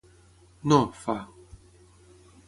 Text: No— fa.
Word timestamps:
No— 0.71 0.79
fa. 1.03 1.15